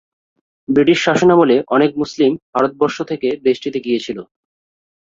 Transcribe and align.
British 0.69 0.99
শাসনামলে 1.03 1.55
অনেক 1.75 1.91
মুসলিম 1.97 2.31
ভারতবর্ষ 2.53 2.97
থেকে 3.11 3.27
দেশটিতে 3.47 3.79
গিয়েছিল। 3.85 4.17